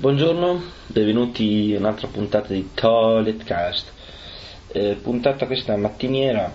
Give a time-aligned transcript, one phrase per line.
[0.00, 3.90] Buongiorno, benvenuti in un'altra puntata di Toiletcast.
[4.68, 6.54] Eh, puntata questa mattiniera,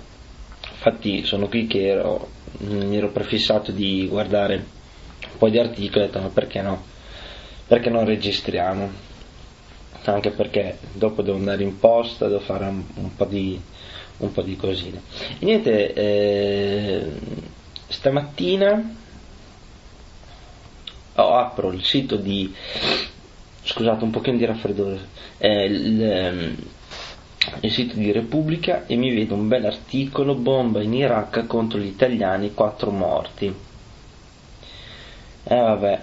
[0.71, 2.29] infatti sono qui che ero,
[2.59, 6.85] mi ero prefissato di guardare un po' di articoli ho detto ma perché no?
[7.67, 8.89] Perché non registriamo?
[10.05, 13.61] Anche perché dopo devo andare in posta, devo fare un, un, po, di,
[14.19, 15.01] un po' di cosine.
[15.39, 17.11] E niente, eh,
[17.89, 18.95] stamattina
[21.15, 22.53] oh, apro il sito di
[23.63, 24.99] scusate un pochino di raffreddore.
[25.37, 26.55] Eh, il, ehm,
[27.61, 31.87] il, sito di Repubblica e mi vedo un bel articolo bomba in Iraq contro gli
[31.87, 33.53] italiani quattro morti.
[35.45, 36.01] Eh vabbè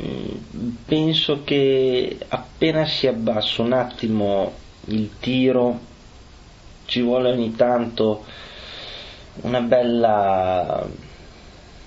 [0.00, 0.36] mm,
[0.84, 4.52] penso che appena si abbassa un attimo
[4.86, 5.86] il tiro
[6.84, 8.24] ci vuole ogni tanto
[9.42, 10.86] una bella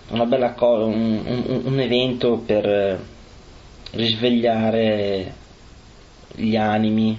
[0.09, 2.99] una bella cosa, un, un, un evento per
[3.91, 5.33] risvegliare
[6.35, 7.17] gli animi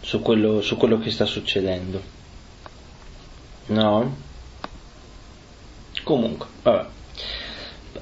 [0.00, 2.00] su quello, su quello che sta succedendo.
[3.66, 4.16] No?
[6.02, 6.86] Comunque, vabbè.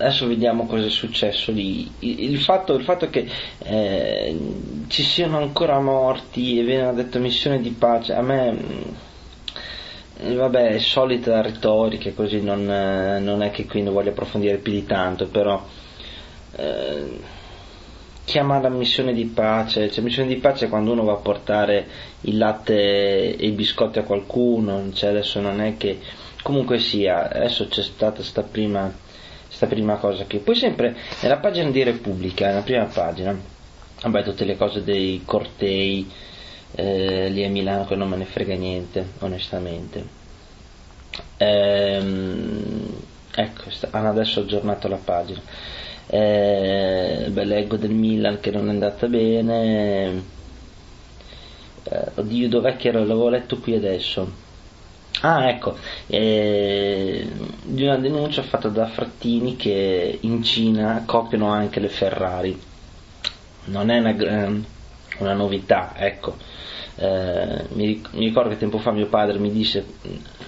[0.01, 1.91] Adesso vediamo cosa è successo lì.
[2.01, 3.29] Il fatto, il fatto che
[3.59, 4.39] eh,
[4.87, 10.79] ci siano ancora morti e vengono detto missione di pace, a me mm, vabbè, è
[10.79, 15.67] solita retorica, così non, non, è che qui ne voglio approfondire più di tanto, però
[16.55, 17.21] eh,
[18.29, 21.87] chiama missione di pace, cioè missione di pace è quando uno va a portare
[22.23, 25.99] il latte e i biscotti a qualcuno, cioè adesso non è che
[26.43, 28.93] comunque sia, adesso c'è stata questa prima,
[29.67, 30.41] prima, cosa qui.
[30.41, 33.35] Poi sempre nella pagina di Repubblica, nella prima pagina,
[34.03, 36.07] vabbè tutte le cose dei cortei
[36.73, 40.05] eh, lì a Milano che non me ne frega niente, onestamente.
[41.39, 42.95] Ehm,
[43.35, 43.63] ecco,
[43.93, 45.41] hanno adesso aggiornato la pagina
[46.11, 50.23] eh, beh, leggo del Milan che non è andata bene.
[51.85, 54.47] Eh, oddio dov'è che era l'avevo letto qui adesso.
[55.21, 55.77] Ah ecco.
[56.07, 57.29] Eh,
[57.63, 62.59] di una denuncia fatta da Frattini che in Cina copiano anche le Ferrari.
[63.67, 64.15] Non è una,
[65.19, 66.37] una novità ecco
[66.99, 69.85] eh, mi, ricordo che tempo fa mio padre mi disse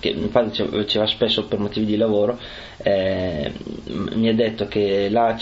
[0.00, 2.38] che mio padre faceva spesso per motivi di lavoro
[2.78, 3.52] eh,
[3.84, 5.36] mi ha detto che là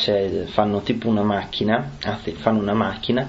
[0.47, 3.29] fanno tipo una macchina anzi fanno una macchina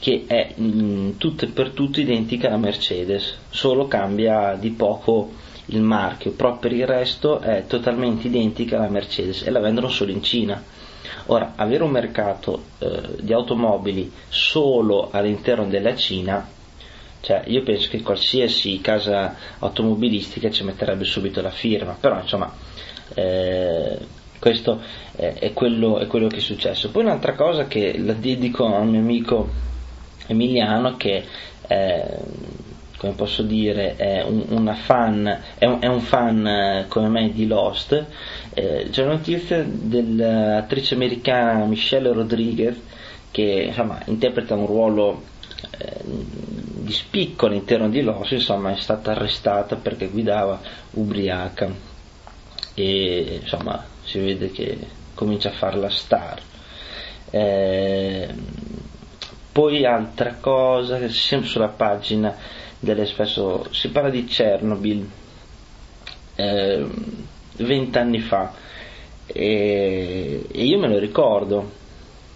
[0.00, 5.32] che è in tutto e per tutto identica alla Mercedes solo cambia di poco
[5.66, 10.10] il marchio però per il resto è totalmente identica alla Mercedes e la vendono solo
[10.12, 10.62] in Cina.
[11.26, 16.56] Ora avere un mercato eh, di automobili solo all'interno della Cina
[17.20, 22.52] cioè, io penso che qualsiasi casa automobilistica ci metterebbe subito la firma, però insomma
[23.14, 23.98] eh,
[24.38, 24.80] questo
[25.16, 26.90] è, è, quello, è, quello, che è successo.
[26.90, 29.48] Poi un'altra cosa che la dedico a un mio amico
[30.26, 31.24] Emiliano che
[31.66, 32.18] è,
[32.98, 37.46] come posso dire, è un, fan, è un, è un fan eh, come me di
[37.46, 38.04] Lost,
[38.54, 42.76] eh, c'è una notizia dell'attrice americana Michelle Rodriguez
[43.30, 45.37] che insomma, interpreta un ruolo eh,
[45.74, 50.60] di spicco all'interno di Lost, insomma, è stata arrestata perché guidava
[50.92, 51.70] ubriaca
[52.74, 54.78] e insomma si vede che
[55.14, 56.40] comincia a fare la star.
[57.30, 58.28] Eh,
[59.52, 62.36] poi altra cosa, sempre sulla pagina
[62.78, 65.06] dell'Espresso, si parla di Chernobyl
[66.36, 66.86] eh,
[67.56, 68.52] vent'anni fa
[69.26, 71.72] e, e, io me lo ricordo,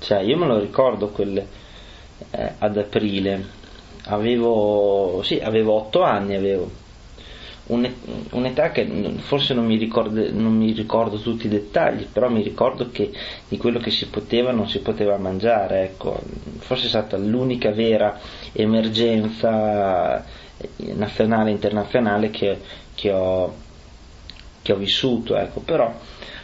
[0.01, 1.47] cioè io me lo ricordo quelle,
[2.33, 3.61] eh, ad aprile
[4.07, 6.81] avevo, sì, avevo 8 anni, avevo
[7.65, 8.85] un'età che
[9.19, 13.13] forse non mi, ricordo, non mi, ricordo, tutti i dettagli, però mi ricordo che
[13.49, 16.21] di quello che si poteva non si poteva mangiare, ecco.
[16.59, 18.19] forse è stata l'unica vera
[18.53, 20.25] emergenza
[20.77, 22.59] nazionale e internazionale che,
[22.95, 23.55] che, ho,
[24.61, 25.61] che ho, vissuto, ecco.
[25.61, 25.95] però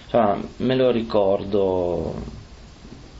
[0.04, 2.14] insomma, me lo ricordo,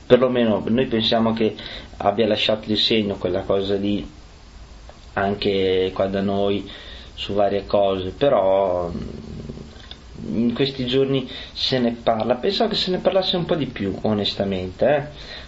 [0.09, 1.55] perlomeno noi pensiamo che
[1.97, 4.03] abbia lasciato il segno quella cosa lì
[5.13, 6.67] anche qua da noi
[7.13, 12.97] su varie cose, però mm, in questi giorni se ne parla, pensavo che se ne
[12.97, 15.03] parlasse un po' di più, onestamente, eh?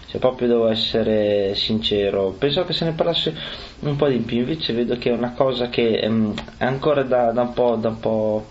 [0.06, 3.34] se proprio devo essere sincero, pensavo che se ne parlasse
[3.80, 7.32] un po' di più, invece vedo che è una cosa che ehm, è ancora da,
[7.32, 8.42] da, un da, un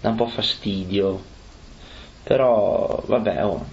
[0.00, 1.20] da, un po', fastidio,
[2.22, 3.64] però vabbè, oh,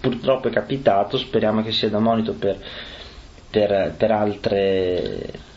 [0.00, 2.58] purtroppo è capitato, speriamo che sia da monito per
[3.50, 5.48] per, per altre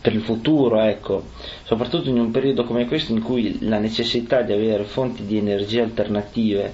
[0.00, 1.24] per il futuro, ecco,
[1.64, 5.82] soprattutto in un periodo come questo in cui la necessità di avere fonti di energia
[5.82, 6.72] alternative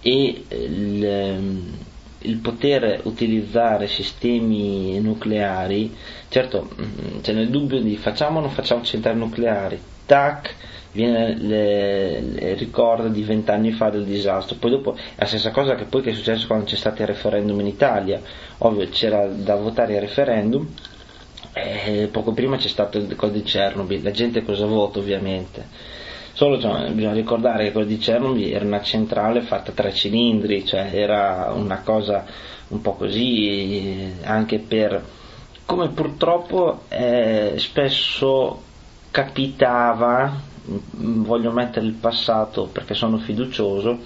[0.00, 1.74] e il,
[2.28, 5.94] il poter utilizzare sistemi nucleari,
[6.28, 10.54] certo mm, c'è nel dubbio di facciamo o non facciamo centrali nucleari, tac,
[10.92, 15.84] viene il ricordo di vent'anni fa del disastro, poi dopo è la stessa cosa che
[15.84, 18.20] poi che è successo quando c'è stato il referendum in Italia,
[18.58, 20.66] ovvio c'era da votare il referendum,
[21.52, 25.96] e poco prima c'è stato il codice di Chernobyl, la gente cosa vota ovviamente?
[26.38, 30.64] Solo cioè, bisogna ricordare che quello di Chernobyl era una centrale fatta a tre cilindri,
[30.64, 32.24] cioè era una cosa
[32.68, 35.04] un po' così anche per
[35.64, 38.62] come purtroppo eh, spesso
[39.10, 40.40] capitava,
[40.92, 43.98] voglio mettere il passato perché sono fiducioso,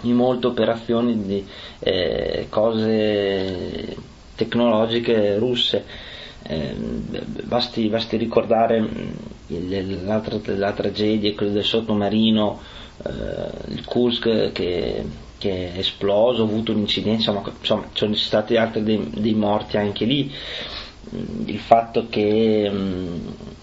[0.00, 1.46] in molte operazioni di
[1.78, 3.96] eh, cose
[4.34, 5.84] tecnologiche russe
[6.46, 6.74] eh,
[7.44, 12.60] basti, basti, ricordare mm, l'altra, la tragedia, del sottomarino,
[13.04, 15.04] eh, il Kursk che,
[15.38, 19.76] che, è esploso, ha avuto un incidente, insomma, ci sono stati altri dei, dei, morti
[19.78, 20.30] anche lì.
[21.14, 22.64] Mm, il fatto che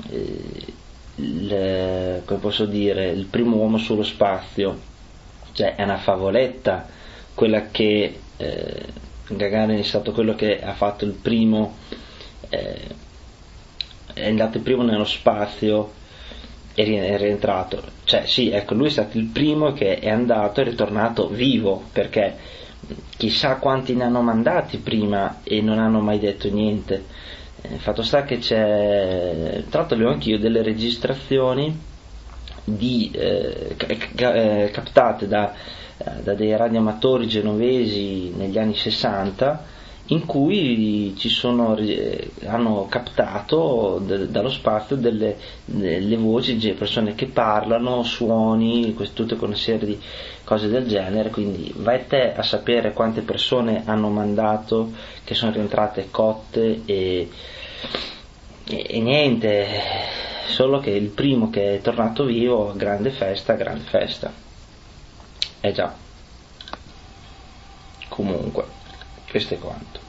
[0.09, 0.29] eh,
[1.15, 4.79] il, come posso dire, il primo uomo sullo spazio,
[5.53, 6.87] cioè è una favoletta,
[7.35, 8.85] quella che eh,
[9.27, 11.75] Gagarin è stato quello che ha fatto il primo
[14.13, 15.91] è andato primo nello spazio
[16.73, 17.81] e è rientrato.
[18.03, 22.35] Cioè sì, ecco, lui è stato il primo che è andato e ritornato vivo, perché
[23.17, 27.05] chissà quanti ne hanno mandati prima e non hanno mai detto niente.
[27.61, 31.79] Eh, fatto sta che c'è, tra l'altro avevo anch'io delle registrazioni
[32.63, 35.53] di, eh, eh captate da,
[36.21, 39.79] da dei radioamatori genovesi negli anni 60
[40.11, 41.77] in cui sono,
[42.45, 49.57] hanno captato de, dallo spazio delle, delle, voci persone che parlano, suoni, tutte con una
[49.57, 50.01] serie di
[50.43, 54.91] cose del genere, quindi vai te a sapere quante persone hanno mandato
[55.23, 57.29] che sono rientrate cotte e,
[58.67, 59.65] e, e niente,
[60.47, 64.31] solo che il primo che è tornato vivo, grande festa, grande festa.
[65.61, 65.93] Eh già.
[68.09, 68.79] Comunque
[69.31, 69.99] questo è quanto.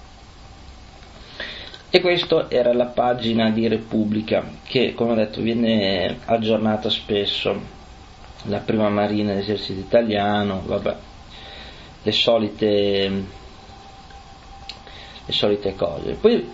[1.90, 7.80] E questa era la pagina di Repubblica che, come ho detto, viene aggiornata spesso.
[8.46, 10.96] La prima marina dell'esercito italiano, vabbè,
[12.02, 13.24] le solite,
[15.24, 16.14] le solite cose.
[16.14, 16.50] Poi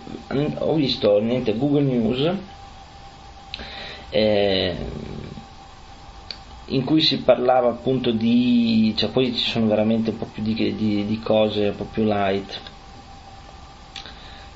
[0.57, 2.31] ho visto niente, Google News
[4.11, 4.75] eh,
[6.69, 10.53] in cui si parlava appunto di, cioè poi ci sono veramente un po' più di,
[10.75, 12.59] di, di cose un po' più light.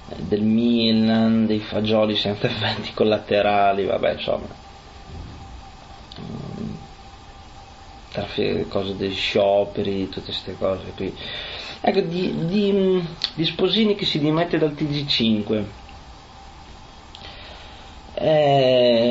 [0.09, 4.47] Eh, del Milan, dei fagioli senza effetti collaterali, vabbè insomma.
[6.19, 6.73] Mm,
[8.11, 11.15] traffico, cose dei scioperi, tutte queste cose qui.
[11.81, 15.63] Ecco di, di, di Sposini che si dimette dal TG5
[18.15, 19.02] eh,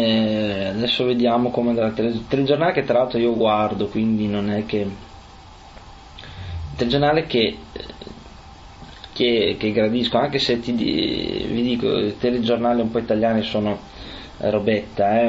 [0.83, 4.79] adesso vediamo come andrà il telegiornale che tra l'altro io guardo, quindi non è che...
[4.79, 7.57] Il telegiornale che,
[9.13, 13.79] che, che gradisco, anche se ti, vi dico, i telegiornali un po' italiani sono
[14.39, 15.29] robetta, eh?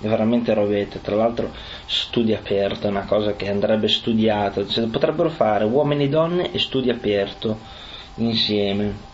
[0.00, 1.52] è veramente robetta, tra l'altro
[1.86, 6.58] studio aperto, è una cosa che andrebbe studiata, cioè, potrebbero fare uomini e donne e
[6.58, 7.58] studio aperto
[8.16, 9.08] insieme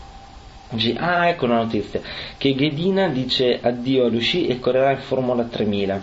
[0.97, 2.01] Ah, ecco una notizia,
[2.37, 6.01] che Ghedina dice addio a Lucy e correrà in Formula 3000.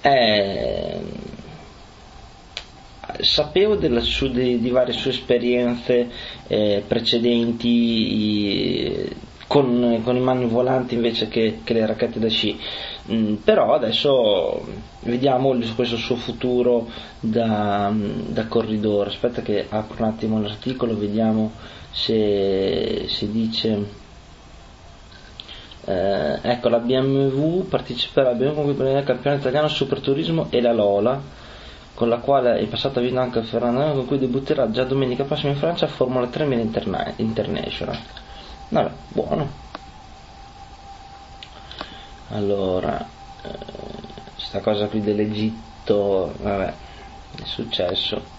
[0.00, 1.00] Eh,
[3.20, 6.08] sapevo su, di, di, varie sue esperienze
[6.46, 7.66] eh, precedenti
[9.46, 12.58] con, con, i mani volanti invece che, che le racchette da sci,
[13.12, 14.64] mm, però adesso
[15.00, 16.88] vediamo questo suo futuro
[17.20, 19.10] da, da corridore.
[19.10, 21.52] Aspetta che apro un attimo l'articolo, vediamo
[21.90, 24.04] se si dice
[25.86, 31.18] eh, ecco la BMW parteciperà al campionato italiano Superturismo e la Lola
[31.94, 35.52] con la quale in passato ha vinto anche Fernando con cui debutterà già domenica prossima
[35.52, 37.96] in Francia a Formula 3000 Interna- International
[38.68, 39.64] vabbè buono.
[42.30, 43.06] Allora
[43.42, 43.58] eh,
[44.36, 46.72] sta cosa qui dell'Egitto vabbè
[47.36, 48.34] è successo.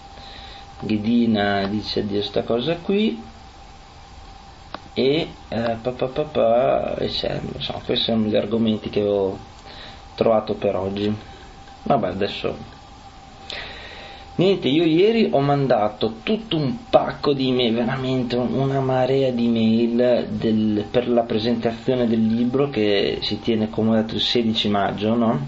[0.80, 3.22] Ghidina dice di questa cosa qui.
[4.94, 9.38] E eh, pa, pa, pa, pa, insomma, questi sono gli argomenti che ho
[10.14, 11.14] trovato per oggi.
[11.84, 12.77] Vabbè adesso
[14.38, 20.26] niente io ieri ho mandato tutto un pacco di email veramente una marea di email
[20.30, 25.46] del, per la presentazione del libro che si tiene detto il 16 maggio no?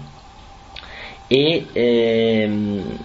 [1.27, 2.97] e, ehm,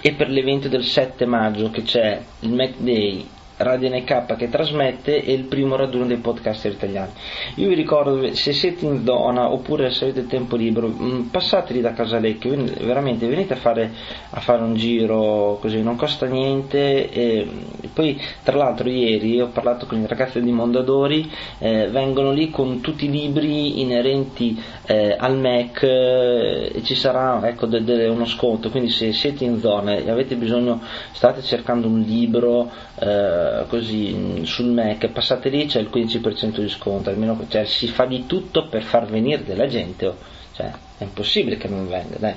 [0.00, 3.26] e per l'evento del 7 maggio che c'è il Mac Day
[3.62, 7.12] Radio NK che trasmette e il primo raduno dei podcaster italiani.
[7.56, 11.80] Io vi ricordo, se siete in zona oppure se avete tempo libero, mm, passate lì
[11.80, 13.90] da Casalecchio, veramente venite a fare,
[14.30, 17.10] a fare un giro così, non costa niente.
[17.10, 17.48] E
[17.92, 22.80] poi, tra l'altro, ieri ho parlato con i ragazzi di Mondadori, eh, vengono lì con
[22.80, 28.24] tutti i libri inerenti eh, al Mac eh, e ci sarà ecco, de- de- uno
[28.24, 28.70] sconto.
[28.70, 30.80] Quindi, se siete in zona e avete bisogno,
[31.12, 37.10] state cercando un libro eh, così sul Mac, passate lì, c'è il 15% di sconto,
[37.10, 40.16] almeno cioè, si fa di tutto per far venire della gente, oh.
[40.52, 42.34] cioè, è impossibile che non venga, dai.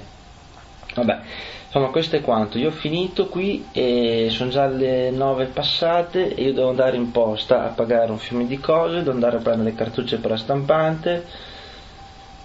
[0.95, 1.19] Vabbè,
[1.65, 6.43] insomma questo è quanto, io ho finito qui e sono già le 9 passate e
[6.43, 9.71] io devo andare in posta a pagare un fiume di cose, devo andare a prendere
[9.71, 11.25] le cartucce per la stampante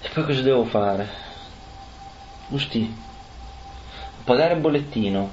[0.00, 1.08] e poi cosa devo fare?
[2.48, 2.92] Giusti,
[4.24, 5.30] pagare il bollettino,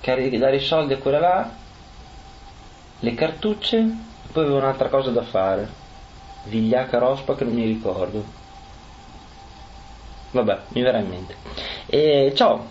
[0.00, 1.50] dare i soldi a quella là,
[3.02, 5.68] le cartucce e poi avevo un'altra cosa da fare,
[6.44, 8.24] vigliacca rospa che non mi ricordo.
[10.30, 11.36] Vabbè, mi verrà in mente.
[11.86, 12.64] E ciao,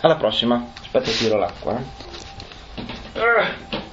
[0.00, 0.72] alla prossima.
[0.80, 1.78] Aspetta tiro l'acqua.
[3.14, 3.87] Eh.